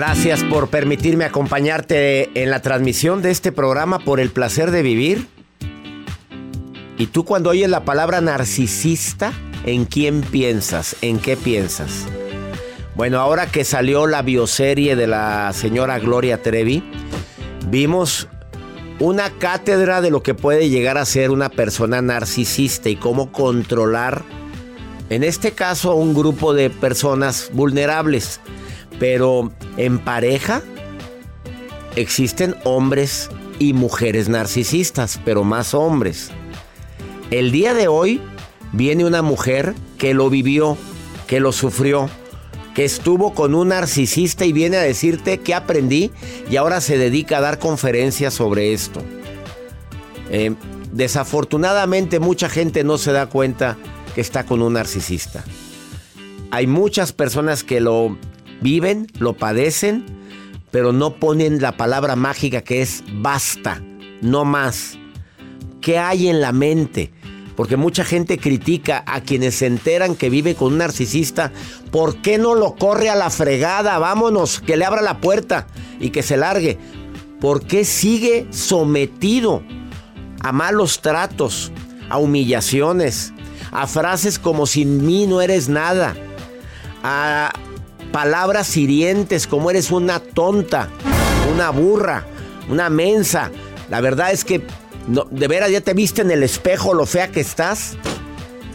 [0.00, 5.26] Gracias por permitirme acompañarte en la transmisión de este programa por el placer de vivir.
[6.98, 9.32] Y tú cuando oyes la palabra narcisista,
[9.66, 10.94] ¿en quién piensas?
[11.02, 12.06] ¿En qué piensas?
[12.94, 16.84] Bueno, ahora que salió la bioserie de la señora Gloria Trevi,
[17.66, 18.28] vimos
[19.00, 24.22] una cátedra de lo que puede llegar a ser una persona narcisista y cómo controlar,
[25.10, 28.38] en este caso, a un grupo de personas vulnerables.
[28.98, 30.62] Pero en pareja
[31.96, 36.30] existen hombres y mujeres narcisistas, pero más hombres.
[37.30, 38.20] El día de hoy
[38.72, 40.76] viene una mujer que lo vivió,
[41.26, 42.08] que lo sufrió,
[42.74, 46.12] que estuvo con un narcisista y viene a decirte que aprendí
[46.50, 49.02] y ahora se dedica a dar conferencias sobre esto.
[50.30, 50.54] Eh,
[50.92, 53.76] desafortunadamente mucha gente no se da cuenta
[54.14, 55.44] que está con un narcisista.
[56.50, 58.16] Hay muchas personas que lo
[58.60, 60.04] viven, lo padecen,
[60.70, 63.82] pero no ponen la palabra mágica que es basta,
[64.20, 64.98] no más.
[65.80, 67.12] ¿Qué hay en la mente?
[67.56, 71.52] Porque mucha gente critica a quienes se enteran que vive con un narcisista.
[71.90, 73.98] ¿Por qué no lo corre a la fregada?
[73.98, 75.66] Vámonos, que le abra la puerta
[75.98, 76.78] y que se largue.
[77.40, 79.62] ¿Por qué sigue sometido
[80.40, 81.72] a malos tratos,
[82.08, 83.32] a humillaciones,
[83.72, 86.14] a frases como sin mí no eres nada,
[87.02, 87.52] a
[88.12, 90.88] palabras hirientes como eres una tonta,
[91.52, 92.26] una burra,
[92.68, 93.50] una mensa.
[93.90, 94.62] La verdad es que
[95.30, 97.96] de veras ya te viste en el espejo lo fea que estás.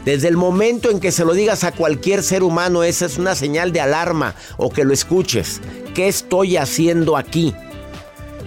[0.06, 3.36] Desde el momento en que se lo digas a cualquier ser humano, esa es una
[3.36, 5.62] señal de alarma o que lo escuches.
[5.96, 7.56] ¿Qué estoy haciendo aquí?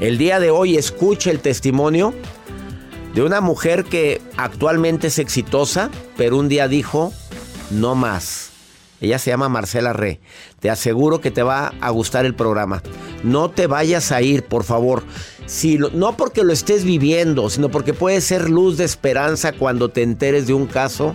[0.00, 2.12] El día de hoy escuche el testimonio
[3.14, 7.14] de una mujer que actualmente es exitosa, pero un día dijo,
[7.70, 8.45] no más.
[9.06, 10.20] Ella se llama Marcela Re.
[10.60, 12.82] Te aseguro que te va a gustar el programa.
[13.22, 15.02] No te vayas a ir, por favor.
[15.46, 20.02] Si, no porque lo estés viviendo, sino porque puede ser luz de esperanza cuando te
[20.02, 21.14] enteres de un caso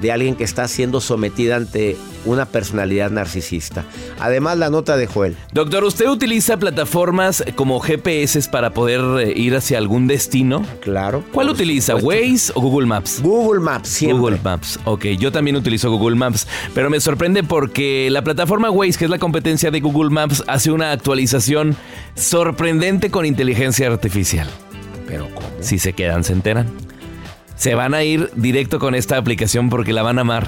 [0.00, 3.84] de alguien que está siendo sometida ante una personalidad narcisista.
[4.18, 5.36] Además, la nota de Joel.
[5.52, 10.64] Doctor, ¿usted utiliza plataformas como GPS para poder eh, ir hacia algún destino?
[10.80, 11.24] Claro.
[11.32, 11.96] ¿Cuál utiliza?
[11.96, 13.20] ¿Waze o Google Maps?
[13.22, 14.20] Google Maps, siempre.
[14.20, 15.06] Google Maps, ok.
[15.18, 19.18] Yo también utilizo Google Maps, pero me sorprende porque la plataforma Waze, que es la
[19.18, 21.76] competencia de Google Maps, hace una actualización
[22.14, 24.48] sorprendente con inteligencia artificial.
[25.06, 25.48] ¿Pero cómo?
[25.60, 26.89] Si se quedan, se enteran
[27.60, 30.46] se van a ir directo con esta aplicación porque la van a amar.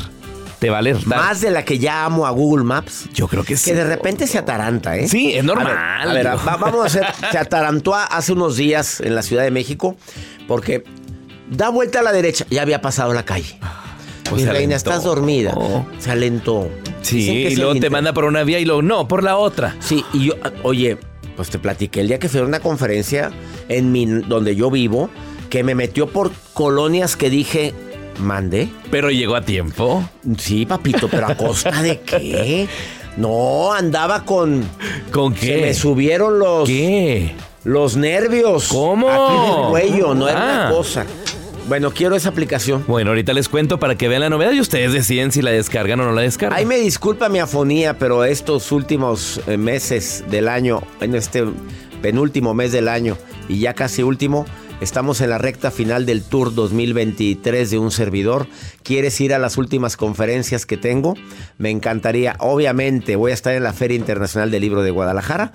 [0.60, 1.06] Te va a leer.
[1.06, 3.10] Más de la que ya amo a Google Maps.
[3.12, 3.70] Yo creo que sí.
[3.70, 5.06] Que de repente se ataranta, ¿eh?
[5.08, 5.76] Sí, es normal.
[5.76, 7.06] A ver, vamos a hacer.
[7.32, 9.94] Se atarantó hace unos días en la Ciudad de México
[10.48, 10.84] porque
[11.50, 12.46] da vuelta a la derecha.
[12.48, 13.58] Ya había pasado la calle.
[14.30, 15.54] Pues Mi reina, estás dormida.
[15.98, 16.70] Se alentó.
[17.02, 19.76] Sí, y luego te manda por una vía y luego no, por la otra.
[19.80, 20.96] Sí, y yo, oye,
[21.36, 23.30] pues te platiqué el día que fui a una conferencia
[23.68, 25.10] en mi, donde yo vivo
[25.52, 27.74] que me metió por colonias que dije,
[28.18, 28.70] mande.
[28.90, 30.02] Pero llegó a tiempo.
[30.38, 32.66] Sí, papito, pero a costa de qué?
[33.18, 34.64] No, andaba con.
[35.10, 35.58] ¿Con qué?
[35.60, 36.66] me subieron los.
[36.66, 37.32] ¿Qué?
[37.64, 38.68] Los nervios.
[38.68, 39.10] ¿Cómo?
[39.10, 40.70] Aquí en el cuello, no era una Ah.
[40.70, 41.04] cosa.
[41.68, 42.82] Bueno, quiero esa aplicación.
[42.88, 46.00] Bueno, ahorita les cuento para que vean la novedad y ustedes deciden si la descargan
[46.00, 46.58] o no la descargan.
[46.58, 51.44] Ay, me disculpa mi afonía, pero estos últimos eh, meses del año, en este
[52.00, 53.18] penúltimo mes del año
[53.48, 54.46] y ya casi último,
[54.80, 58.46] estamos en la recta final del Tour 2023 de un servidor.
[58.82, 61.14] ¿Quieres ir a las últimas conferencias que tengo?
[61.58, 62.36] Me encantaría.
[62.38, 65.52] Obviamente voy a estar en la Feria Internacional del Libro de Guadalajara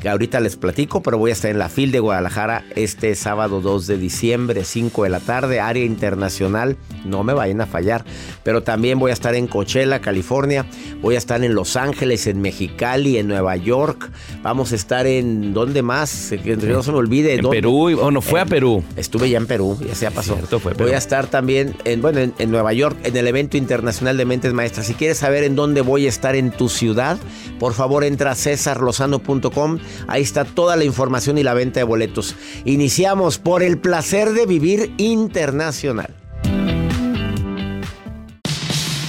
[0.00, 3.60] que ahorita les platico, pero voy a estar en la FIL de Guadalajara este sábado
[3.60, 8.04] 2 de diciembre, 5 de la tarde, área internacional, no me vayan a fallar,
[8.42, 10.66] pero también voy a estar en Coachella, California,
[11.02, 14.10] voy a estar en Los Ángeles, en Mexicali, en Nueva York,
[14.42, 16.32] vamos a estar en, ¿dónde más?
[16.42, 17.34] Que no se me olvide.
[17.34, 18.82] En Perú, o no, fue a Perú.
[18.96, 20.38] Estuve ya en Perú, ya se pasó.
[20.78, 24.24] voy a estar también, en, bueno, en, en Nueva York, en el evento internacional de
[24.24, 24.86] Mentes Maestras.
[24.86, 27.18] Si quieres saber en dónde voy a estar en tu ciudad,
[27.58, 32.34] por favor entra a cesarlozano.com Ahí está toda la información y la venta de boletos.
[32.64, 36.14] Iniciamos por el placer de vivir internacional.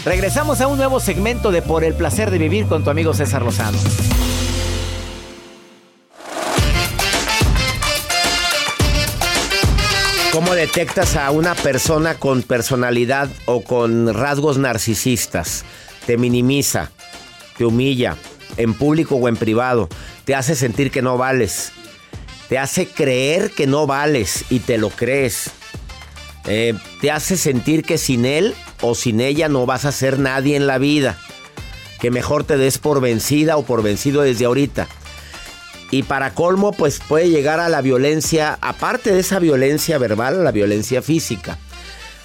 [0.03, 3.43] Regresamos a un nuevo segmento de Por el placer de vivir con tu amigo César
[3.43, 3.77] Lozano.
[10.31, 15.65] ¿Cómo detectas a una persona con personalidad o con rasgos narcisistas?
[16.05, 16.89] Te minimiza,
[17.57, 18.15] te humilla,
[18.55, 19.89] en público o en privado,
[20.25, 21.71] te hace sentir que no vales,
[22.49, 25.51] te hace creer que no vales y te lo crees,
[26.45, 30.55] eh, te hace sentir que sin él o sin ella no vas a ser nadie
[30.55, 31.17] en la vida,
[31.99, 34.87] que mejor te des por vencida o por vencido desde ahorita.
[35.91, 40.51] Y para colmo, pues puede llegar a la violencia, aparte de esa violencia verbal, la
[40.51, 41.59] violencia física.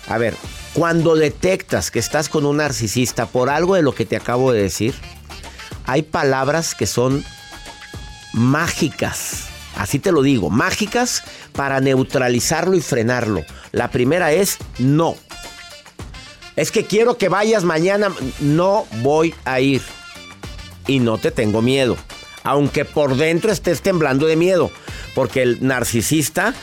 [0.09, 0.35] A ver,
[0.73, 4.63] cuando detectas que estás con un narcisista por algo de lo que te acabo de
[4.63, 4.95] decir,
[5.85, 7.25] hay palabras que son
[8.37, 9.47] mágicas.
[9.75, 13.45] Así te lo digo, mágicas para neutralizarlo y frenarlo.
[13.73, 15.17] La primera es no.
[16.55, 18.11] Es que quiero que vayas mañana.
[18.41, 19.83] No voy a ir.
[20.87, 21.97] Y no te tengo miedo.
[22.45, 24.71] Aunque por dentro estés temblando de miedo.
[25.15, 26.55] Porque el narcisista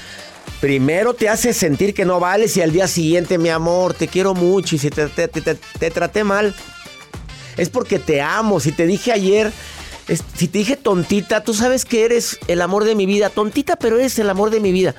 [0.60, 4.34] primero te hace sentir que no vales y al día siguiente, mi amor, te quiero
[4.34, 6.56] mucho y si te, te traté mal,
[7.58, 8.60] es porque te amo.
[8.60, 9.52] Si te dije ayer,
[10.08, 13.30] si te dije tontita, tú sabes que eres el amor de mi vida.
[13.30, 14.96] Tontita, pero eres el amor de mi vida.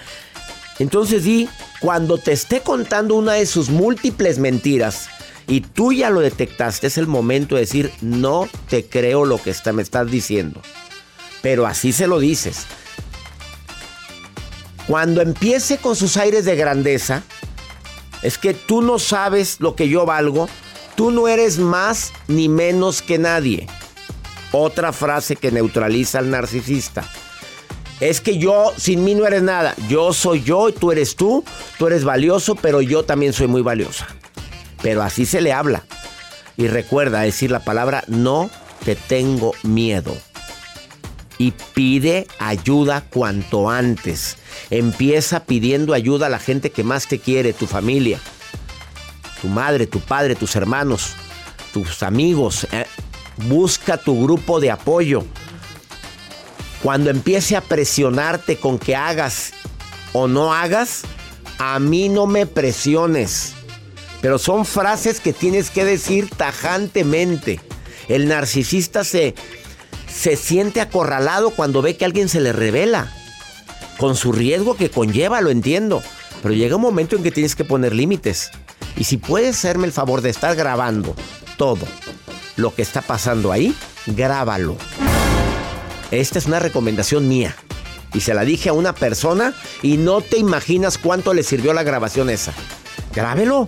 [0.79, 1.49] Entonces di,
[1.81, 5.09] cuando te esté contando una de sus múltiples mentiras
[5.47, 9.55] y tú ya lo detectaste, es el momento de decir, no te creo lo que
[9.73, 10.61] me estás diciendo.
[11.43, 12.67] Pero así se lo dices.
[14.87, 17.23] Cuando empiece con sus aires de grandeza,
[18.23, 20.49] es que tú no sabes lo que yo valgo,
[20.95, 23.67] Tú no eres más ni menos que nadie.
[24.57, 27.05] Otra frase que neutraliza al narcisista.
[28.01, 29.75] Es que yo, sin mí no eres nada.
[29.89, 31.45] Yo soy yo y tú eres tú.
[31.79, 34.07] Tú eres valioso, pero yo también soy muy valiosa.
[34.83, 35.85] Pero así se le habla.
[36.57, 38.51] Y recuerda decir la palabra no
[38.85, 40.17] te tengo miedo.
[41.39, 44.37] Y pide ayuda cuanto antes.
[44.71, 48.21] Empieza pidiendo ayuda a la gente que más te quiere, tu familia
[49.45, 51.13] tu madre, tu padre, tus hermanos,
[51.75, 52.67] tus amigos.
[53.37, 55.25] Busca tu grupo de apoyo.
[56.83, 59.53] Cuando empiece a presionarte con que hagas
[60.13, 61.03] o no hagas,
[61.59, 63.55] a mí no me presiones.
[64.21, 67.61] Pero son frases que tienes que decir tajantemente.
[68.09, 69.35] El narcisista se,
[70.13, 73.13] se siente acorralado cuando ve que alguien se le revela.
[73.99, 76.03] Con su riesgo que conlleva, lo entiendo.
[76.43, 78.51] Pero llega un momento en que tienes que poner límites.
[78.97, 81.17] Y si puedes hacerme el favor de estar grabando
[81.57, 81.87] todo
[82.57, 83.75] lo que está pasando ahí,
[84.07, 84.77] grábalo.
[86.11, 87.57] Esta es una recomendación mía.
[88.13, 91.83] Y se la dije a una persona y no te imaginas cuánto le sirvió la
[91.83, 92.53] grabación esa.
[93.13, 93.67] Grábelo.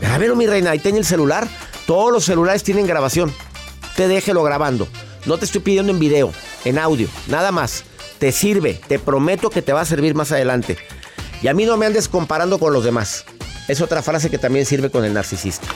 [0.00, 0.70] Grábelo, mi reina.
[0.70, 1.46] Ahí tiene el celular.
[1.86, 3.32] Todos los celulares tienen grabación.
[3.96, 4.88] Te déjelo grabando.
[5.26, 6.32] No te estoy pidiendo en video,
[6.64, 7.84] en audio, nada más.
[8.18, 8.80] Te sirve.
[8.88, 10.78] Te prometo que te va a servir más adelante.
[11.42, 13.26] Y a mí no me andes comparando con los demás.
[13.68, 15.66] Es otra frase que también sirve con el narcisista.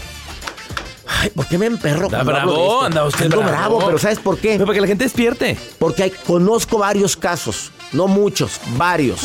[1.20, 2.06] Ay, ¿por qué me emperro?
[2.06, 3.48] Anda bravo, anda usted bravo.
[3.48, 3.82] bravo.
[3.86, 4.58] pero ¿sabes por qué?
[4.58, 5.58] Para que la gente despierte.
[5.78, 9.22] Porque hay, conozco varios casos, no muchos, varios,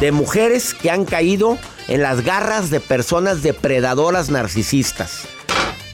[0.00, 1.58] de mujeres que han caído
[1.88, 5.24] en las garras de personas depredadoras narcisistas.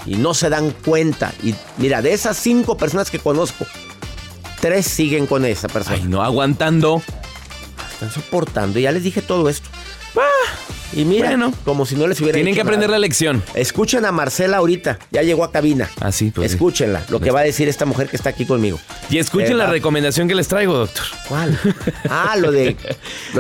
[0.07, 1.33] Y no se dan cuenta.
[1.43, 3.67] Y mira, de esas cinco personas que conozco,
[4.61, 5.97] tres siguen con esa persona.
[5.97, 7.03] Ay, no aguantando.
[7.93, 8.79] Están soportando.
[8.79, 9.69] Ya les dije todo esto.
[10.17, 10.75] Ah.
[10.97, 13.43] Y mira, como si no les hubiera Tienen que aprender la lección.
[13.55, 14.99] Escuchen a Marcela ahorita.
[15.11, 15.91] Ya llegó a cabina.
[16.01, 18.79] Ah, sí, pues Escúchenla, lo que va a decir esta mujer que está aquí conmigo.
[19.11, 21.05] Y escuchen la recomendación que les traigo, doctor.
[21.29, 21.59] ¿Cuál?
[22.09, 22.77] Ah, lo de,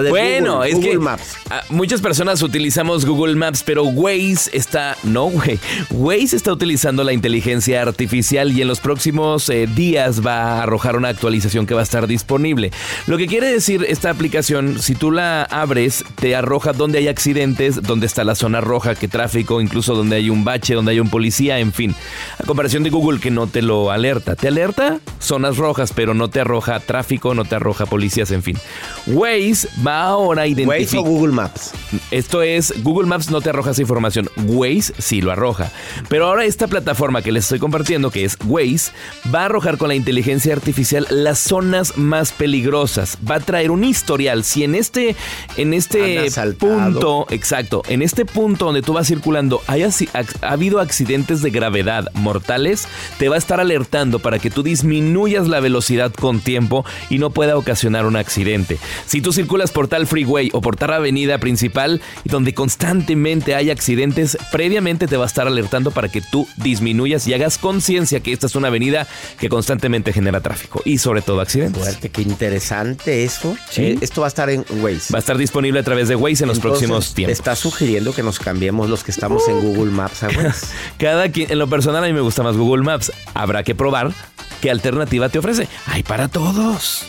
[0.08, 1.36] bueno, es que Maps.
[1.68, 4.96] Muchas personas utilizamos Google Maps, pero Waze está.
[5.02, 5.58] No, güey.
[5.90, 10.96] Waze está utilizando la inteligencia artificial y en los próximos eh, días va a arrojar
[10.96, 12.72] una actualización que va a estar disponible.
[13.06, 17.24] Lo que quiere decir esta aplicación, si tú la abres, te arroja dónde hay accidentes
[17.24, 21.00] accidentes, donde está la zona roja, que tráfico, incluso donde hay un bache, donde hay
[21.00, 21.94] un policía, en fin.
[22.38, 24.36] A comparación de Google que no te lo alerta.
[24.36, 28.58] Te alerta zonas rojas, pero no te arroja tráfico, no te arroja policías, en fin.
[29.06, 30.98] Waze va ahora a identificar...
[30.98, 31.72] ¿Waze o Google Maps?
[32.10, 35.70] Esto es, Google Maps no te arroja esa información, Waze sí lo arroja.
[36.10, 38.92] Pero ahora esta plataforma que les estoy compartiendo, que es Waze,
[39.34, 43.16] va a arrojar con la inteligencia artificial las zonas más peligrosas.
[43.28, 44.44] Va a traer un historial.
[44.44, 45.16] Si en este,
[45.56, 51.42] en este punto, exacto, en este punto donde tú vas circulando haya, ha habido accidentes
[51.42, 56.40] de gravedad mortales, te va a estar alertando para que tú disminuyas la velocidad con
[56.40, 58.78] tiempo y no pueda ocasionar un accidente.
[59.06, 64.36] Si tú circulas por tal freeway o por tal avenida principal donde constantemente hay accidentes,
[64.52, 68.46] previamente te va a estar alertando para que tú disminuyas y hagas conciencia que esta
[68.46, 69.06] es una avenida
[69.38, 71.82] que constantemente genera tráfico y sobre todo accidentes.
[71.82, 73.56] Fuerte, qué interesante eso.
[73.70, 73.82] ¿Sí?
[73.82, 75.12] Eh, esto va a estar en Waze.
[75.12, 77.36] Va a estar disponible a través de Waze en los próximos tiempos.
[77.36, 80.28] Está sugiriendo que nos cambiemos los que estamos en Google Maps a.
[80.98, 83.12] Cada quien, en lo personal a mí me gusta más Google Maps.
[83.34, 84.12] Habrá que probar
[84.60, 85.68] qué alternativa te ofrece.
[85.86, 87.06] Hay para todos.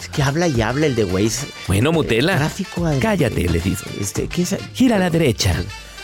[0.00, 1.46] Es que habla y habla el de Waze.
[1.66, 2.36] Bueno, Mutela.
[2.36, 2.88] tráfico.
[3.00, 3.84] Cállate, le dice.
[4.00, 4.28] Este,
[4.72, 5.54] Gira a la derecha.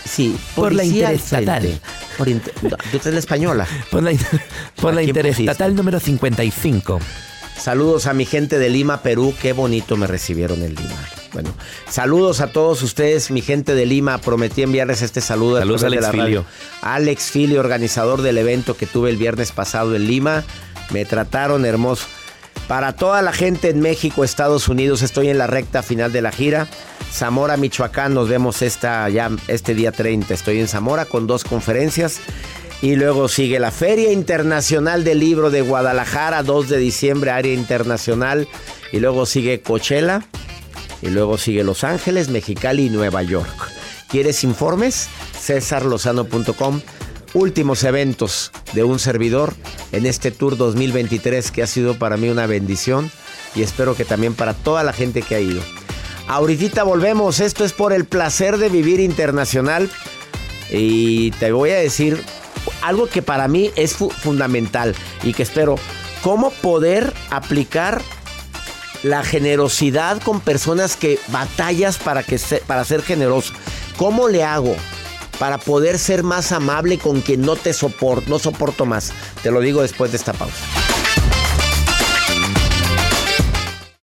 [0.05, 1.81] Sí, por la interestatal.
[2.19, 3.67] Por la española.
[3.91, 4.13] Por la,
[4.77, 7.01] por la interestatal número 55.
[7.57, 9.35] Saludos a mi gente de Lima, Perú.
[9.41, 11.22] Qué bonito me recibieron en Lima.
[11.33, 11.55] Bueno,
[11.89, 14.19] saludos a todos ustedes, mi gente de Lima.
[14.19, 15.59] Prometí enviarles este saludo.
[15.59, 16.45] Saludos a Alex Filio.
[16.83, 20.45] Alex Filio, organizador del evento que tuve el viernes pasado en Lima.
[20.91, 22.07] Me trataron hermoso.
[22.69, 26.33] Para toda la gente en México, Estados Unidos, estoy en la recta final de la
[26.33, 26.69] gira.
[27.13, 30.33] Zamora, Michoacán, nos vemos esta, ya este día 30.
[30.33, 32.21] Estoy en Zamora con dos conferencias.
[32.81, 38.49] Y luego sigue la Feria Internacional del Libro de Guadalajara, 2 de diciembre, área internacional.
[38.93, 40.23] Y luego sigue Coachella.
[41.03, 43.71] Y luego sigue Los Ángeles, Mexicali y Nueva York.
[44.09, 45.09] ¿Quieres informes?
[45.39, 46.81] cesarlozano.com.
[47.35, 49.55] Últimos eventos de un servidor
[49.91, 53.11] en este Tour 2023 que ha sido para mí una bendición
[53.55, 55.63] y espero que también para toda la gente que ha ido.
[56.29, 59.91] Ahorita volvemos, esto es por el placer de vivir internacional
[60.71, 62.23] y te voy a decir
[62.83, 65.77] algo que para mí es fundamental y que espero,
[66.23, 68.03] cómo poder aplicar
[69.03, 73.53] la generosidad con personas que batallas para, que para ser generoso.
[73.97, 74.77] ¿Cómo le hago
[75.39, 79.13] para poder ser más amable con quien no te soporto, no soporto más?
[79.43, 80.65] Te lo digo después de esta pausa.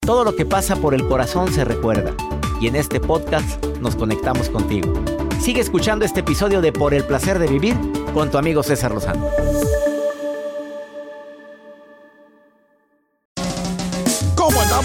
[0.01, 2.15] Todo lo que pasa por el corazón se recuerda
[2.61, 4.93] y en este podcast nos conectamos contigo.
[5.41, 7.77] Sigue escuchando este episodio de Por el placer de vivir
[8.13, 9.29] con tu amigo César Lozano.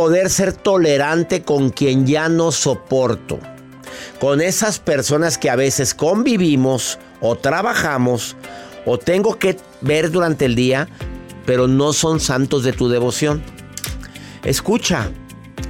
[0.00, 3.38] Poder ser tolerante con quien ya no soporto?
[4.18, 8.34] Con esas personas que a veces convivimos o trabajamos
[8.86, 10.88] o tengo que ver durante el día,
[11.44, 13.42] pero no son santos de tu devoción.
[14.42, 15.10] Escucha,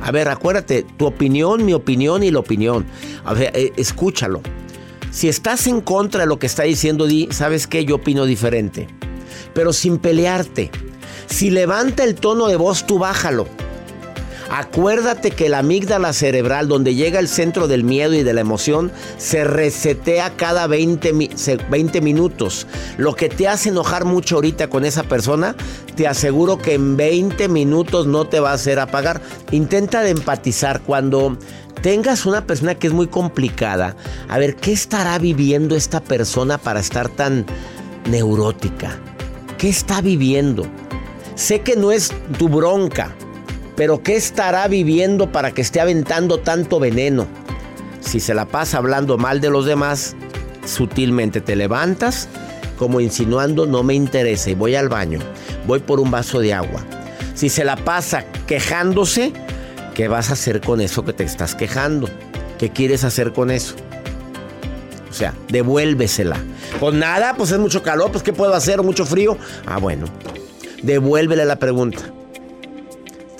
[0.00, 2.86] a ver, acuérdate, tu opinión, mi opinión y la opinión.
[3.24, 4.42] A ver, eh, escúchalo.
[5.10, 7.84] Si estás en contra de lo que está diciendo, di, ¿sabes qué?
[7.84, 8.86] Yo opino diferente.
[9.54, 10.70] Pero sin pelearte.
[11.26, 13.48] Si levanta el tono de voz, tú bájalo.
[14.50, 18.90] Acuérdate que la amígdala cerebral, donde llega el centro del miedo y de la emoción,
[19.16, 21.12] se resetea cada 20,
[21.70, 22.66] 20, minutos.
[22.96, 25.54] Lo que te hace enojar mucho ahorita con esa persona,
[25.94, 29.22] te aseguro que en 20 minutos no te va a hacer apagar.
[29.52, 31.38] Intenta empatizar cuando
[31.80, 33.94] tengas una persona que es muy complicada.
[34.28, 37.46] A ver, ¿qué estará viviendo esta persona para estar tan
[38.10, 38.98] neurótica?
[39.58, 40.66] ¿Qué está viviendo?
[41.36, 43.14] Sé que no es tu bronca
[43.80, 47.26] pero ¿qué estará viviendo para que esté aventando tanto veneno?
[48.00, 50.14] Si se la pasa hablando mal de los demás,
[50.66, 52.28] sutilmente te levantas
[52.76, 55.20] como insinuando no me interesa y voy al baño,
[55.66, 56.84] voy por un vaso de agua.
[57.32, 59.32] Si se la pasa quejándose,
[59.94, 62.06] ¿qué vas a hacer con eso que te estás quejando?
[62.58, 63.76] ¿Qué quieres hacer con eso?
[65.08, 66.36] O sea, devuélvesela.
[66.80, 68.82] Pues nada, pues es mucho calor, pues ¿qué puedo hacer?
[68.82, 69.38] ¿Mucho frío?
[69.64, 70.04] Ah, bueno.
[70.82, 72.12] Devuélvele la pregunta.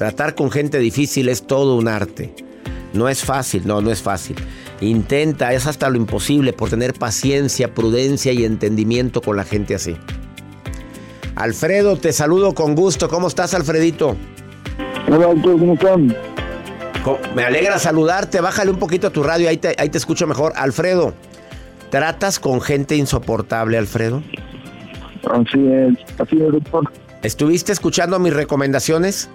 [0.01, 2.33] Tratar con gente difícil es todo un arte.
[2.95, 4.35] No es fácil, no, no es fácil.
[4.81, 9.99] Intenta, es hasta lo imposible por tener paciencia, prudencia y entendimiento con la gente así.
[11.35, 13.11] Alfredo, te saludo con gusto.
[13.11, 14.17] ¿Cómo estás, Alfredito?
[15.07, 16.17] Hola, ¿cómo están?
[17.37, 18.41] Me alegra saludarte.
[18.41, 20.55] Bájale un poquito a tu radio, ahí te, ahí te escucho mejor.
[20.57, 21.13] Alfredo,
[21.91, 24.23] ¿tratas con gente insoportable, Alfredo?
[25.31, 26.91] Así es, así es, doctor.
[27.23, 29.29] ¿Estuviste escuchando mis recomendaciones?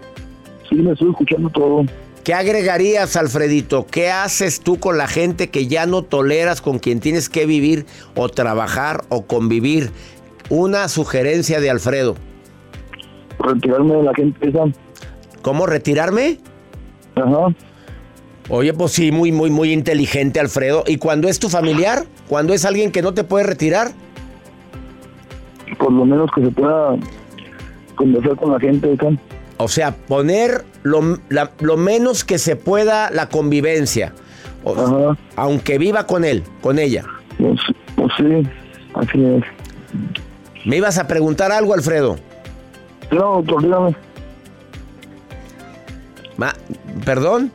[0.70, 1.86] Sí, me estoy escuchando todo.
[2.24, 3.86] ¿Qué agregarías, Alfredito?
[3.86, 7.86] ¿Qué haces tú con la gente que ya no toleras, con quien tienes que vivir
[8.16, 9.92] o trabajar o convivir?
[10.50, 12.16] Una sugerencia de Alfredo.
[13.38, 14.64] Retirarme de la gente esa.
[15.44, 16.40] ¿Cómo retirarme?
[17.16, 17.54] Ajá.
[18.50, 20.84] Oye, pues sí, muy, muy, muy inteligente, Alfredo.
[20.88, 22.06] ¿Y cuando es tu familiar?
[22.28, 23.92] ¿Cuando es alguien que no te puede retirar?
[25.78, 26.96] Por lo menos que se pueda
[27.96, 29.10] conversar con la gente esa.
[29.58, 31.20] O sea, poner lo,
[31.60, 34.14] lo menos que se pueda la convivencia.
[35.36, 37.06] Aunque viva con él, con ella.
[37.38, 37.60] Pues,
[37.96, 38.50] pues sí,
[38.96, 39.44] así es.
[40.66, 42.18] ¿Me ibas a preguntar algo, Alfredo?
[43.12, 43.96] No, doctor, dígame.
[47.06, 47.52] ¿Perdón?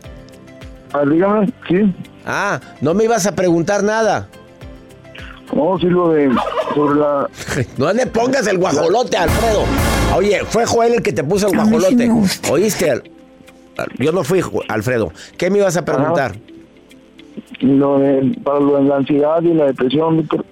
[0.93, 1.95] Ah, dígame, sí.
[2.25, 4.29] Ah, no me ibas a preguntar nada.
[5.53, 6.31] No, sí, lo de.
[6.75, 7.29] Sobre la.
[7.77, 9.65] no le pongas el guajolote, Alfredo.
[10.17, 12.11] Oye, fue Joel el que te puso el guajolote.
[12.51, 13.03] ¿Oíste?
[13.99, 15.13] Yo no fui, Alfredo.
[15.37, 16.37] ¿Qué me ibas a preguntar?
[17.61, 20.45] Lo de, para lo de la ansiedad y la depresión, doctor.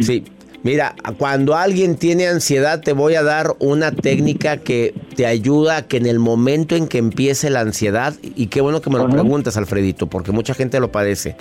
[0.00, 0.24] Sí,
[0.64, 5.82] Mira, cuando alguien tiene ansiedad te voy a dar una técnica que te ayuda a
[5.82, 9.08] que en el momento en que empiece la ansiedad, y qué bueno que me lo
[9.08, 11.36] preguntas, Alfredito, porque mucha gente lo padece,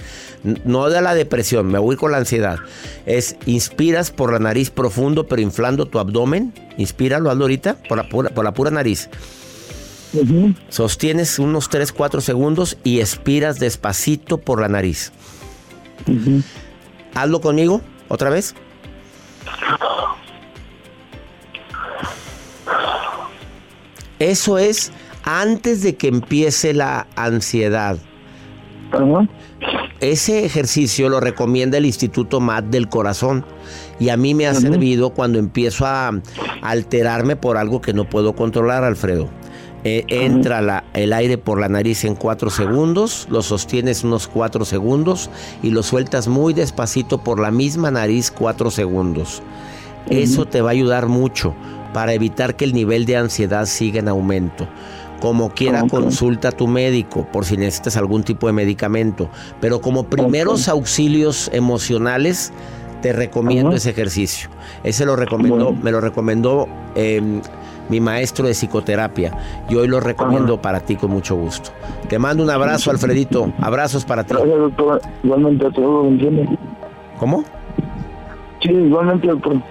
[0.65, 2.59] no de la depresión, me voy con la ansiedad,
[3.07, 8.07] es inspiras por la nariz profundo pero inflando tu abdomen, inspíralo, hazlo ahorita, por la
[8.07, 9.09] pura, por la pura nariz.
[10.69, 15.11] Sostienes unos 3, 4 segundos y expiras despacito por la nariz.
[17.13, 18.53] Hazlo conmigo, otra vez.
[24.19, 24.91] Eso es
[25.23, 27.97] antes de que empiece la ansiedad.
[29.99, 33.45] Ese ejercicio lo recomienda el Instituto MAT del Corazón
[33.99, 36.11] y a mí me ha servido cuando empiezo a
[36.61, 39.29] alterarme por algo que no puedo controlar, Alfredo.
[39.89, 45.29] Eh, entra el aire por la nariz en cuatro segundos, lo sostienes unos cuatro segundos
[45.63, 49.41] y lo sueltas muy despacito por la misma nariz cuatro segundos.
[50.09, 51.55] Eso te va a ayudar mucho
[51.93, 54.67] para evitar que el nivel de ansiedad siga en aumento.
[55.21, 59.29] Como quiera, consulta a tu médico por si necesitas algún tipo de medicamento.
[59.61, 62.51] Pero como primeros auxilios emocionales,
[63.01, 64.49] te recomiendo ese ejercicio.
[64.83, 67.41] Ese lo recomendó, me lo recomendó em,
[67.89, 69.31] mi maestro de psicoterapia.
[69.69, 71.71] Y hoy lo recomiendo para ti con mucho gusto.
[72.09, 73.51] Te mando un abrazo, Alfredito.
[73.59, 74.33] Abrazos para ti.
[74.33, 75.01] Gracias, doctor.
[75.23, 76.13] Igualmente a todos,
[77.19, 77.43] ¿Cómo?
[78.61, 79.61] Sí, igualmente, doctor.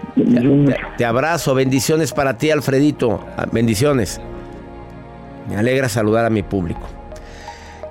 [0.96, 3.20] Te, abrazo, bendiciones para ti, Alfredito.
[3.36, 4.20] Ah, bendiciones.
[5.48, 6.95] Me alegra saludar a mi público.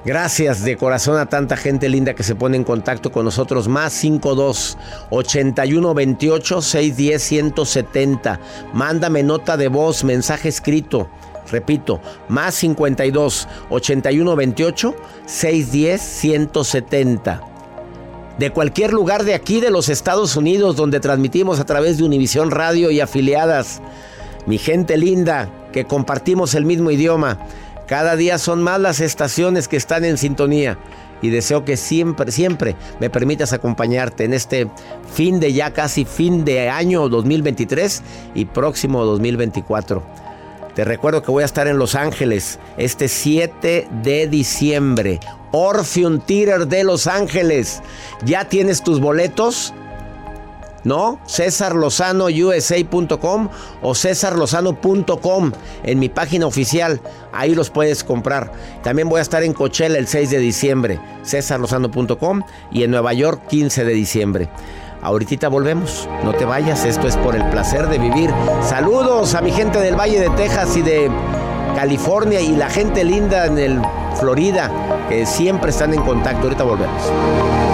[0.05, 3.67] Gracias de corazón a tanta gente linda que se pone en contacto con nosotros.
[3.67, 4.77] Más 52
[5.09, 8.39] 81 28 610 170.
[8.71, 11.09] Mándame nota de voz, mensaje escrito.
[11.51, 17.41] Repito, más 52 81 28 610 170
[18.37, 22.51] de cualquier lugar de aquí de los Estados Unidos donde transmitimos a través de Univisión
[22.51, 23.81] Radio y afiliadas.
[24.45, 27.39] Mi gente linda, que compartimos el mismo idioma.
[27.87, 30.77] Cada día son más las estaciones que están en sintonía
[31.21, 34.69] y deseo que siempre, siempre me permitas acompañarte en este
[35.13, 38.01] fin de ya casi fin de año 2023
[38.33, 40.03] y próximo 2024.
[40.73, 45.19] Te recuerdo que voy a estar en Los Ángeles este 7 de diciembre.
[45.51, 47.81] Orpheum Theater de Los Ángeles.
[48.25, 49.73] ¿Ya tienes tus boletos?
[50.85, 51.19] ¿No?
[52.29, 53.49] USA.com
[53.81, 55.51] o cesarlozano.com
[55.83, 57.01] en mi página oficial.
[57.33, 58.51] Ahí los puedes comprar.
[58.83, 61.01] También voy a estar en Coachella el 6 de diciembre.
[61.25, 64.49] cesarlozano.com y en Nueva York 15 de diciembre.
[65.01, 66.07] Ahorita volvemos.
[66.23, 68.31] No te vayas, esto es por el placer de vivir.
[68.61, 71.11] Saludos a mi gente del Valle de Texas y de
[71.75, 73.81] California y la gente linda en el
[74.19, 74.71] Florida
[75.09, 76.43] que siempre están en contacto.
[76.43, 77.64] Ahorita volvemos.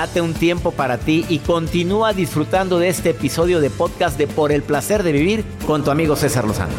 [0.00, 4.50] Date un tiempo para ti y continúa disfrutando de este episodio de podcast de Por
[4.50, 6.72] el placer de vivir con tu amigo César Lozano.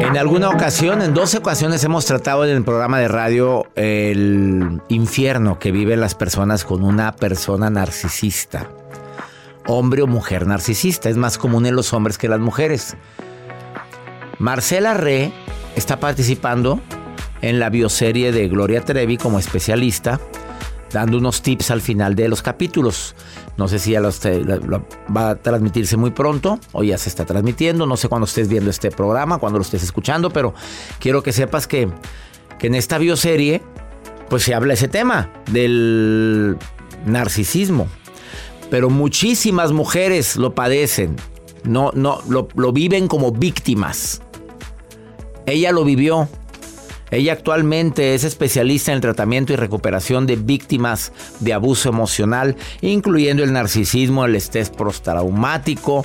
[0.00, 5.60] En alguna ocasión, en dos ocasiones hemos tratado en el programa de radio el infierno
[5.60, 8.68] que viven las personas con una persona narcisista.
[9.68, 11.08] hombre o mujer narcisista.
[11.08, 12.96] Es más común en los hombres que en las mujeres.
[14.38, 15.32] Marcela Re
[15.76, 16.80] está participando
[17.42, 20.20] en la bioserie de Gloria Trevi como especialista,
[20.92, 23.14] dando unos tips al final de los capítulos.
[23.56, 27.86] No sé si ya va a transmitirse muy pronto o ya se está transmitiendo.
[27.86, 30.54] No sé cuándo estés viendo este programa, cuando lo estés escuchando, pero
[30.98, 31.88] quiero que sepas que,
[32.58, 33.62] que en esta bioserie
[34.28, 36.56] pues se habla ese tema del
[37.06, 37.88] narcisismo.
[38.70, 41.16] Pero muchísimas mujeres lo padecen.
[41.64, 44.22] No, no, lo, lo viven como víctimas.
[45.46, 46.28] Ella lo vivió.
[47.10, 53.44] Ella actualmente es especialista en el tratamiento y recuperación de víctimas de abuso emocional, incluyendo
[53.44, 56.04] el narcisismo, el estrés postraumático,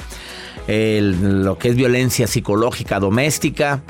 [0.68, 3.82] lo que es violencia psicológica doméstica.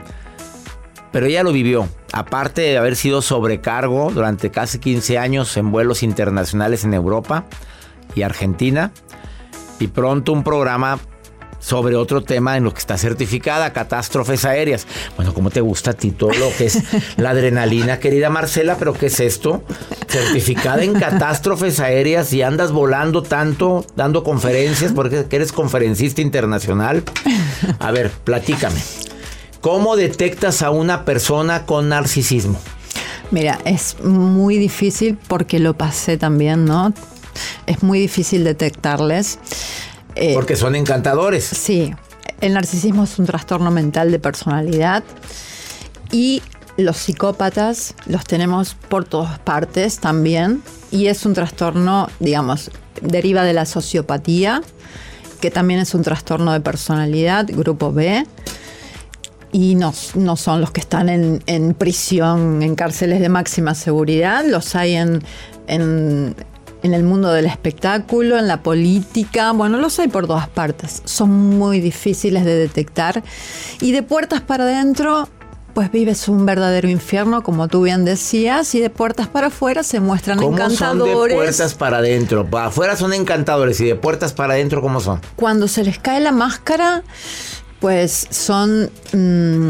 [1.11, 6.03] Pero ella lo vivió, aparte de haber sido sobrecargo durante casi 15 años en vuelos
[6.03, 7.45] internacionales en Europa
[8.15, 8.91] y Argentina,
[9.79, 10.99] y pronto un programa
[11.59, 14.87] sobre otro tema en lo que está certificada, catástrofes aéreas.
[15.15, 16.83] Bueno, ¿cómo te gusta a ti todo lo que es
[17.17, 18.77] la adrenalina, querida Marcela?
[18.77, 19.63] ¿Pero qué es esto?
[20.07, 27.03] Certificada en catástrofes aéreas y andas volando tanto, dando conferencias, porque eres conferencista internacional.
[27.79, 28.79] A ver, platícame.
[29.61, 32.59] ¿Cómo detectas a una persona con narcisismo?
[33.31, 36.93] Mira, es muy difícil porque lo pasé también, ¿no?
[37.67, 39.37] Es muy difícil detectarles.
[40.21, 41.45] Eh, Porque son encantadores.
[41.45, 41.93] Sí,
[42.41, 45.01] el narcisismo es un trastorno mental de personalidad
[46.11, 46.41] y
[46.75, 52.69] los psicópatas los tenemos por todas partes también y es un trastorno, digamos,
[53.01, 54.61] deriva de la sociopatía,
[55.39, 58.25] que también es un trastorno de personalidad, grupo B,
[59.53, 64.43] y no, no son los que están en, en, prisión, en cárceles de máxima seguridad,
[64.45, 65.23] los hay en,
[65.67, 66.35] en
[66.83, 71.01] en el mundo del espectáculo, en la política, bueno, los hay por todas partes.
[71.05, 73.23] Son muy difíciles de detectar
[73.81, 75.27] y de puertas para adentro
[75.73, 79.99] pues vives un verdadero infierno, como tú bien decías, y de puertas para afuera se
[79.99, 81.13] muestran ¿Cómo encantadores.
[81.13, 82.49] Son de puertas para adentro.
[82.49, 85.21] Para afuera son encantadores y de puertas para adentro, ¿cómo son?
[85.35, 87.03] Cuando se les cae la máscara,
[87.79, 89.69] pues son mm,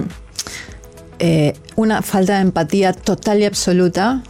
[1.19, 4.23] eh, una falta de empatía total y absoluta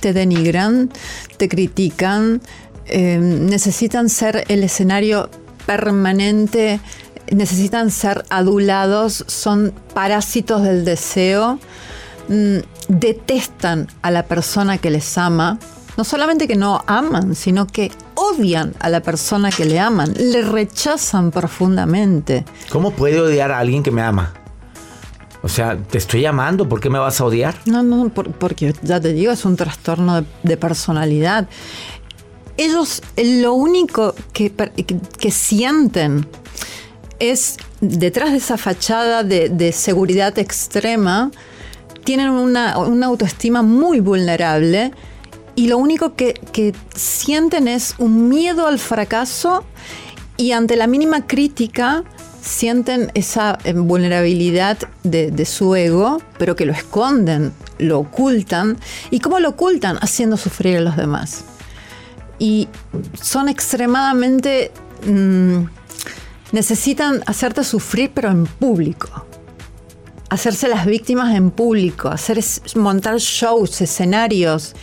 [0.00, 0.90] te denigran,
[1.36, 2.40] te critican,
[2.86, 5.30] em, necesitan ser el escenario
[5.66, 6.80] permanente,
[7.30, 11.58] necesitan ser adulados, son parásitos del deseo,
[12.28, 12.58] mm,
[12.88, 15.58] detestan a la persona que les ama.
[15.96, 20.42] No solamente que no aman, sino que odian a la persona que le aman, le
[20.42, 22.44] rechazan profundamente.
[22.70, 24.32] ¿Cómo puede odiar a alguien que me ama?
[25.42, 27.54] O sea, te estoy llamando, ¿por qué me vas a odiar?
[27.64, 31.48] No, no, porque ya te digo, es un trastorno de, personalidad.
[32.58, 36.26] Ellos lo único que, que, sienten
[37.18, 41.30] es, detrás de esa fachada de, seguridad extrema,
[42.04, 44.92] tienen una, autoestima muy vulnerable
[45.54, 49.64] y lo único que, que sienten es un miedo al fracaso
[50.36, 52.04] y ante la mínima crítica
[52.40, 58.78] sienten esa eh, vulnerabilidad de, su ego, pero que lo esconden, lo ocultan.
[59.10, 59.98] ¿Y cómo lo ocultan?
[60.00, 61.44] Haciendo sufrir a los demás.
[62.38, 62.68] Y
[63.20, 64.72] son extremadamente...
[65.06, 65.64] Mm,
[66.52, 69.26] necesitan hacerte sufrir, pero en público.
[70.30, 72.40] Hacerse las víctimas en público, hacer,
[72.76, 74.74] montar shows, escenarios,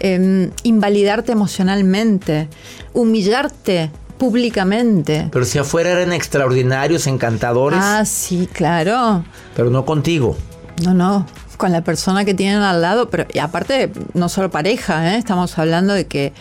[0.00, 2.48] em, invalidarte emocionalmente,
[2.92, 3.90] humillarte
[4.22, 5.28] públicamente.
[5.32, 7.80] Pero si afuera eran extraordinarios, encantadores.
[7.82, 9.24] Ah, sí, claro.
[9.56, 10.36] Pero no contigo.
[10.84, 15.12] No, no, con la persona que tienen al lado, pero y aparte, no solo pareja,
[15.12, 15.18] ¿eh?
[15.18, 16.32] estamos hablando de que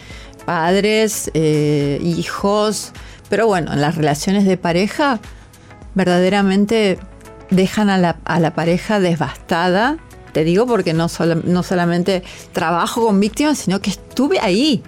[0.46, 2.92] padres, eh, hijos,
[3.30, 5.20] pero bueno, en las relaciones de pareja,
[5.96, 7.00] verdaderamente
[7.50, 9.98] dejan a la, a la pareja devastada.
[10.34, 11.08] Te digo porque no,
[11.44, 14.82] no solamente trabajo con víctimas, sino que estuve ahí.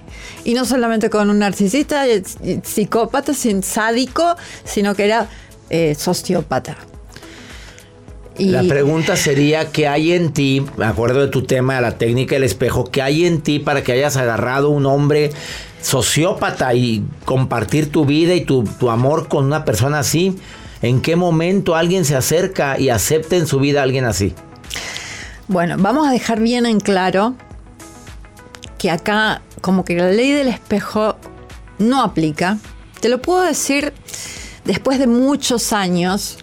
[0.44, 2.24] Y no solamente con un narcisista, eh,
[2.64, 5.30] psicópata, sádico, sino que era
[5.70, 6.78] eh, sociópata.
[8.38, 12.34] La pregunta sería, ¿qué hay en ti, me acuerdo de tu tema, de la técnica
[12.34, 15.30] del espejo, qué hay en ti para que hayas agarrado un hombre
[15.82, 20.36] sociópata y compartir tu vida y tu, tu amor con una persona así?
[20.82, 24.34] ¿En qué momento alguien se acerca y acepta en su vida a alguien así?
[25.54, 27.36] Bueno, vamos a dejar bien en claro
[28.80, 31.16] que acá como que la ley del espejo
[31.78, 32.58] no aplica.
[33.02, 33.94] Te lo puedo decir
[34.66, 36.40] después de muchos años,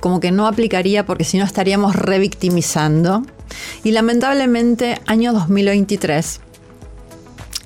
[0.00, 3.22] como que no aplicaría porque si no estaríamos revictimizando.
[3.84, 6.40] Y lamentablemente, año 2023,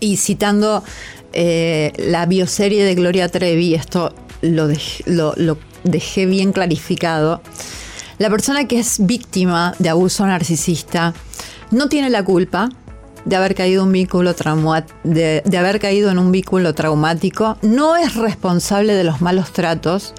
[0.00, 0.84] y citando
[1.32, 4.68] eh, la bioserie de Gloria Trevi, esto lo,
[5.06, 7.40] lo dejé bien clarificado,
[8.18, 11.14] la persona que es víctima de abuso narcisista
[11.70, 12.68] no tiene la culpa
[13.24, 18.14] de haber caído un vínculo de, de, haber caído en un vínculo traumático, no es
[18.16, 20.12] responsable de los malos tratos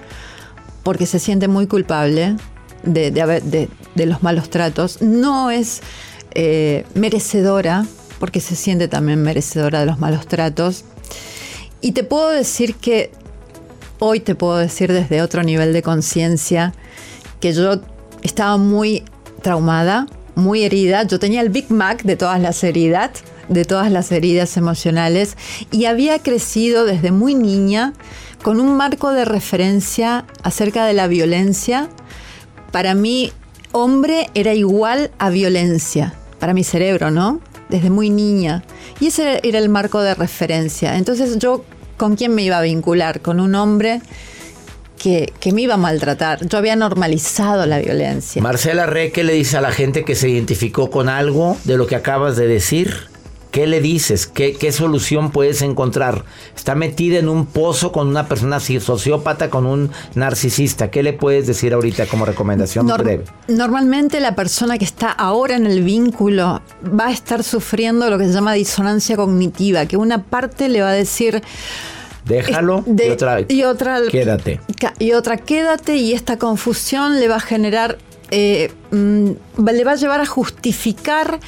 [0.83, 2.35] porque se siente muy culpable
[2.83, 3.11] de,
[3.95, 5.81] de los malos tratos, no es
[6.37, 7.85] eh, merecedora
[8.19, 10.83] porque se siente también merecedora de los malos tratos.
[11.81, 13.11] Y te puedo decir que
[13.99, 16.73] hoy te puedo decir desde otro nivel de conciencia
[17.39, 17.81] que yo
[18.23, 19.03] estaba muy
[19.41, 21.03] traumada, muy herida.
[21.03, 25.37] Yo tenía el Big Mac de todas las heridas, de todas las heridas emocionales
[25.71, 27.93] y había crecido desde muy niña
[28.41, 31.89] con un marco de referencia acerca de la violencia.
[32.71, 33.31] Para mí,
[33.71, 37.39] hombre era igual a violencia, para mi cerebro, ¿no?
[37.69, 38.63] Desde muy niña.
[38.99, 40.97] Y ese era el marco de referencia.
[40.97, 41.65] Entonces yo,
[41.97, 43.21] ¿con quién me iba a vincular?
[43.21, 44.01] Con un hombre
[45.39, 46.47] que, me iba a maltratar.
[46.47, 48.41] Yo había normalizado la violencia.
[48.41, 51.85] Marcela Re, ¿qué le dice a la gente que se identificó con algo de lo
[51.85, 52.95] que acabas de decir?
[53.51, 54.25] ¿Qué le dices?
[54.25, 56.25] ¿Qué, solución puedes encontrar?
[56.57, 60.89] Está metida en un pozo con una persona sociópata, con un narcisista.
[60.89, 63.23] ¿Qué le puedes decir ahorita como recomendación breve?
[63.47, 68.25] Normalmente la persona que está ahora en el vínculo va a estar sufriendo lo que
[68.25, 71.41] se llama disonancia cognitiva, que una parte le va a decir
[72.25, 74.59] Déjalo y, otra, y otra quédate.
[74.99, 77.99] Y otra quédate y esta confusión le va a generar,
[78.31, 79.29] eh, mm,
[79.63, 81.39] le va a llevar a justificar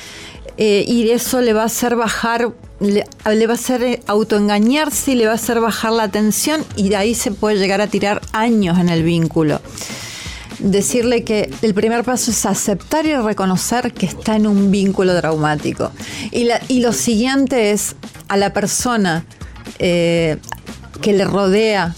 [0.58, 3.04] eh, y eso le va a hacer bajar, le,
[3.48, 6.96] va a hacer eh, autoengañarse y le va a hacer bajar la tensión y de
[6.96, 9.62] ahí se puede llegar a tirar años en el vínculo.
[10.60, 15.92] Decirle que el primer paso es aceptar y reconocer que está en un vínculo traumático.
[16.32, 17.96] Y, la, y lo siguiente es
[18.28, 19.26] a la persona
[21.02, 21.96] que le rodea.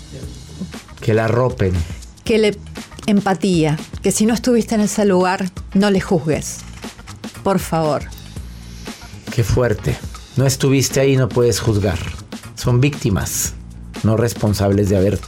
[1.02, 1.74] Que la ropen.
[2.24, 2.58] Que le
[3.06, 3.78] empatía.
[4.02, 6.58] Que si no estuviste en ese lugar, no le juzgues.
[7.44, 8.04] Por favor.
[9.34, 9.98] Qué fuerte.
[10.36, 12.00] No estuviste ahí, no puedes juzgar.
[12.56, 13.54] Son víctimas,
[14.04, 15.20] no responsables de haber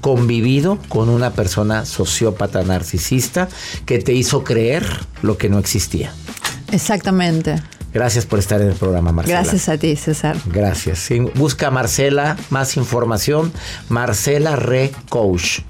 [0.00, 3.48] convivido con una persona sociópata narcisista
[3.84, 4.86] que te hizo creer
[5.22, 6.12] lo que no existía.
[6.72, 7.56] Exactamente.
[7.92, 9.40] Gracias por estar en el programa, Marcela.
[9.40, 10.36] Gracias a ti, César.
[10.46, 11.08] Gracias.
[11.34, 13.52] Busca Marcela, más información.
[13.88, 15.60] Marcela Re Coach.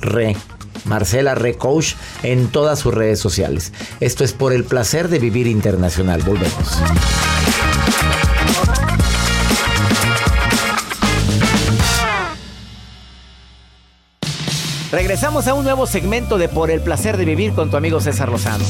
[0.00, 0.36] Re.
[0.84, 3.72] Marcela Re Coach en todas sus redes sociales.
[4.00, 6.22] Esto es por el placer de vivir internacional.
[6.22, 6.82] Volvemos.
[14.90, 18.30] Regresamos a un nuevo segmento de Por el placer de vivir con tu amigo César
[18.30, 18.64] Lozano.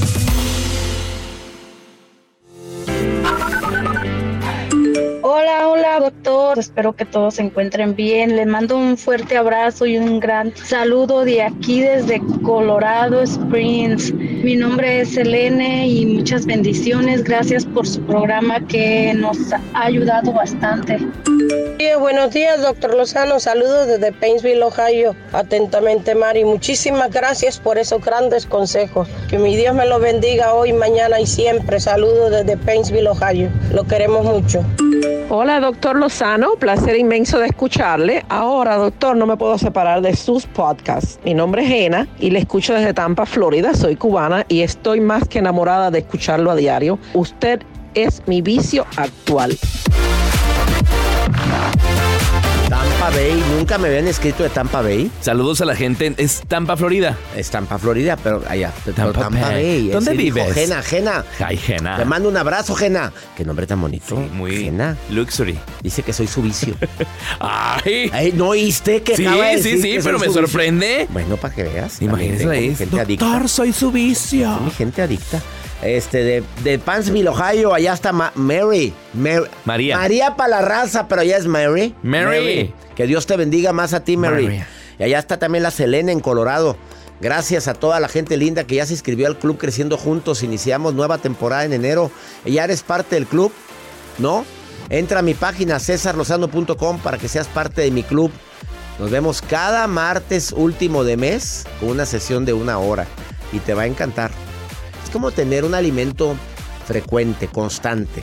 [6.11, 6.59] Doctor.
[6.59, 8.37] Espero que todos se encuentren bien.
[8.37, 14.13] Les mando un fuerte abrazo y un gran saludo de aquí desde Colorado Springs.
[14.13, 17.25] Mi nombre es Selene y muchas bendiciones.
[17.25, 20.99] Gracias por su programa que nos ha ayudado bastante.
[22.01, 23.39] buenos días, doctor Lozano.
[23.39, 25.15] Saludos desde Painesville, Ohio.
[25.33, 26.45] Atentamente, Mari.
[26.45, 29.09] Muchísimas gracias por esos grandes consejos.
[29.31, 31.79] Que mi Dios me lo bendiga hoy, mañana y siempre.
[31.79, 33.49] Saludos desde Painesville, Ohio.
[33.73, 34.65] Lo queremos mucho.
[35.31, 38.25] Hola, doctor Lozano, placer inmenso de escucharle.
[38.31, 41.21] Ahora, doctor, no me puedo separar de sus podcasts.
[41.23, 43.75] Mi nombre es Ena y le escucho desde Tampa, Florida.
[43.75, 46.99] Soy cubana y estoy más que enamorada de escucharlo a diario.
[47.13, 47.61] Usted
[48.05, 49.59] es mi vicio actual.
[52.69, 55.11] Tampa Bay, nunca me habían escrito de Tampa Bay.
[55.21, 56.15] Saludos a la gente.
[56.19, 57.17] Es Tampa, Florida.
[57.35, 58.73] Es Tampa, Florida, pero allá.
[58.95, 59.89] Tampa, Bay.
[59.89, 60.53] ¿Dónde vives?
[60.55, 61.25] Jena, Jena.
[61.41, 61.97] Ay, Jena.
[61.97, 63.13] Te mando un abrazo, Jena.
[63.37, 64.17] Qué nombre tan bonito.
[64.17, 64.97] muy Jena.
[65.11, 65.59] Luxury.
[65.83, 66.75] Dice que soy su vicio.
[67.41, 68.33] Ay.
[68.35, 69.27] ¿No oíste que Sí,
[69.63, 71.09] sí, sí, pero me sorprende.
[71.11, 72.03] Bueno, para que veas.
[72.03, 72.77] Imagínese.
[72.77, 74.61] Gente Doctor, soy su vicio.
[74.61, 75.41] mi gente adicta.
[75.83, 78.93] Este, de, de Pansville, Ohio, allá está Mary.
[79.65, 79.97] María.
[79.97, 81.95] María para la raza, pero allá es Mary.
[82.03, 82.75] Mary.
[82.97, 84.61] Que Dios te bendiga más a ti, Mary.
[84.99, 86.77] Y allá está también la Selena en Colorado.
[87.21, 90.43] Gracias a toda la gente linda que ya se inscribió al club Creciendo Juntos.
[90.43, 92.11] Iniciamos nueva temporada en enero.
[92.45, 93.53] Ya eres parte del club,
[94.19, 94.45] ¿no?
[94.89, 98.31] Entra a mi página cesarlosano.com para que seas parte de mi club.
[98.99, 103.07] Nos vemos cada martes último de mes con una sesión de una hora
[103.53, 104.31] y te va a encantar.
[105.09, 106.37] Es como tener un alimento
[106.87, 108.23] frecuente, constante.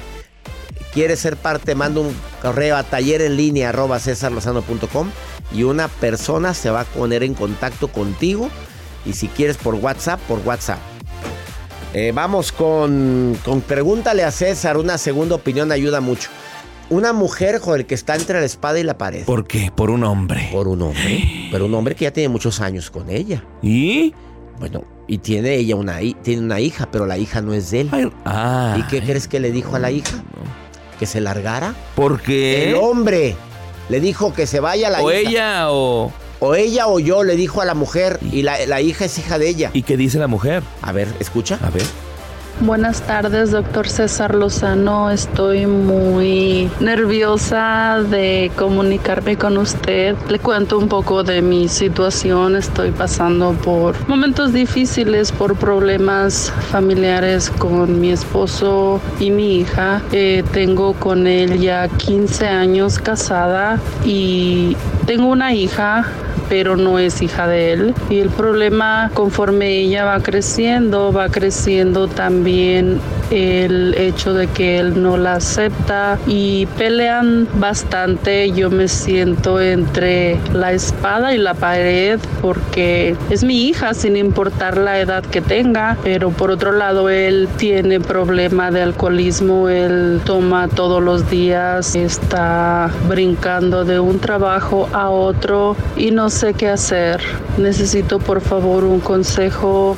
[0.93, 1.74] ¿Quieres ser parte?
[1.74, 4.00] Manda un correo a taller en línea arroba
[5.52, 8.52] y una persona se va a poner en contacto contigo.
[9.04, 10.78] Y si quieres por WhatsApp, por WhatsApp.
[11.95, 14.78] Eh, vamos con, con Pregúntale a César.
[14.78, 16.30] Una segunda opinión ayuda mucho.
[16.91, 19.26] una mujer, joder, que está entre la espada y la pared.
[19.26, 19.71] ¿Por qué?
[19.76, 20.50] Por un hombre.
[20.52, 21.48] Por un hombre.
[21.50, 23.43] Pero un hombre que ya tiene muchos años con ella.
[23.63, 24.13] ¿Y?
[24.60, 27.89] Bueno, y tiene ella una, tiene una hija, pero la hija no es de él.
[28.78, 30.24] ¿Y qué crees que le dijo a la hija?
[31.00, 31.76] ¿Que se largara?
[31.96, 32.70] ¿Por qué?
[32.70, 33.36] El hombre
[33.89, 35.06] le dijo que se vaya la hija.
[35.06, 36.12] O ella o...
[36.39, 39.39] O ella o yo le dijo a la mujer y la, la hija es hija
[39.39, 39.72] de ella.
[39.74, 40.63] ¿Y qué dice la mujer?
[40.82, 41.58] A ver, escucha.
[41.63, 41.84] A ver.
[42.62, 45.12] Buenas tardes, doctor César Lozano.
[45.12, 50.15] Estoy muy nerviosa de comunicarme con usted.
[50.30, 52.56] Le cuento un poco de mi situación.
[52.56, 60.02] Estoy pasando por momentos difíciles, por problemas familiares con mi esposo y mi hija.
[60.13, 66.06] Eh, tengo con él ya 15 años casada y tengo una hija
[66.49, 67.95] pero no es hija de él.
[68.10, 72.99] Y el problema conforme ella va creciendo, va creciendo también
[73.32, 78.52] el hecho de que él no la acepta y pelean bastante.
[78.52, 84.78] Yo me siento entre la espada y la pared porque es mi hija sin importar
[84.78, 90.68] la edad que tenga, pero por otro lado él tiene problema de alcoholismo, él toma
[90.68, 97.22] todos los días, está brincando de un trabajo a otro y no sé qué hacer.
[97.58, 99.96] Necesito por favor un consejo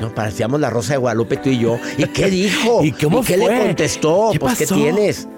[0.00, 1.78] nos parecíamos la Rosa de Guadalupe tú y yo.
[1.96, 2.84] ¿Y qué dijo?
[2.84, 4.30] ¿Y, cómo qué le contestó?
[4.32, 5.28] ¿Qué pues, ¿qué tienes?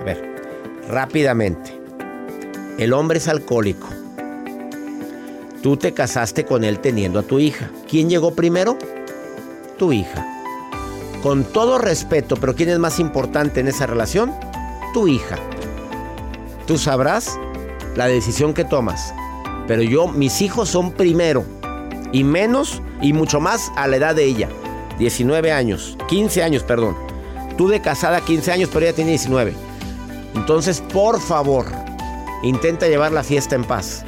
[0.00, 0.36] A ver,
[0.88, 1.80] rápidamente.
[2.78, 3.88] El hombre es alcohólico.
[5.62, 7.70] Tú te casaste con él teniendo a tu hija.
[7.88, 8.76] ¿Quién llegó primero?
[9.78, 10.26] Tu hija.
[11.22, 14.34] Con todo respeto, pero ¿quién es más importante en esa relación?
[14.92, 15.38] Tu hija.
[16.66, 17.38] Tú sabrás
[17.96, 19.14] la decisión que tomas.
[19.66, 21.44] Pero yo, mis hijos son primero.
[22.14, 24.48] Y menos y mucho más a la edad de ella.
[25.00, 26.96] 19 años, 15 años, perdón.
[27.58, 29.52] Tú de casada 15 años, pero ella tiene 19.
[30.36, 31.66] Entonces, por favor,
[32.44, 34.04] intenta llevar la fiesta en paz.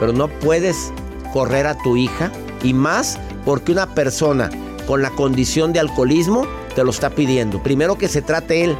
[0.00, 0.92] Pero no puedes
[1.32, 2.32] correr a tu hija
[2.64, 4.50] y más porque una persona
[4.88, 7.62] con la condición de alcoholismo te lo está pidiendo.
[7.62, 8.76] Primero que se trate él.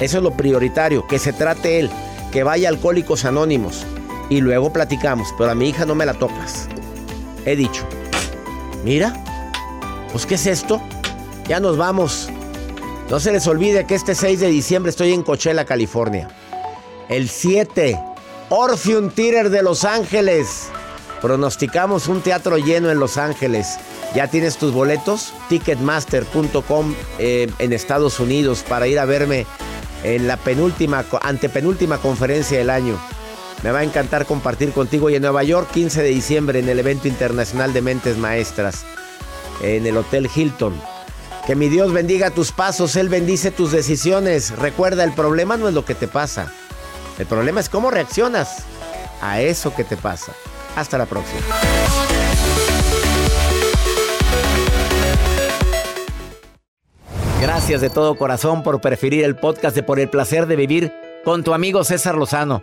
[0.00, 1.90] Eso es lo prioritario, que se trate él,
[2.32, 3.84] que vaya Alcohólicos Anónimos
[4.30, 6.69] y luego platicamos, pero a mi hija no me la tocas.
[7.44, 7.86] He dicho.
[8.84, 9.14] Mira,
[10.12, 10.80] pues ¿qué es esto?
[11.48, 12.28] Ya nos vamos.
[13.10, 16.28] No se les olvide que este 6 de diciembre estoy en Coachella, California.
[17.08, 17.98] El 7,
[18.50, 20.68] Orpheum Theater de Los Ángeles.
[21.20, 23.78] Pronosticamos un teatro lleno en Los Ángeles.
[24.14, 25.32] ¿Ya tienes tus boletos?
[25.48, 29.46] Ticketmaster.com eh, en Estados Unidos para ir a verme
[30.02, 32.98] en la penúltima, antepenúltima conferencia del año.
[33.62, 36.78] Me va a encantar compartir contigo y en Nueva York, 15 de diciembre, en el
[36.78, 38.84] evento internacional de Mentes Maestras,
[39.62, 40.80] en el Hotel Hilton.
[41.46, 44.56] Que mi Dios bendiga tus pasos, Él bendice tus decisiones.
[44.56, 46.50] Recuerda, el problema no es lo que te pasa.
[47.18, 48.64] El problema es cómo reaccionas
[49.20, 50.32] a eso que te pasa.
[50.74, 51.40] Hasta la próxima.
[57.42, 60.92] Gracias de todo corazón por preferir el podcast de Por el Placer de Vivir
[61.24, 62.62] con tu amigo César Lozano.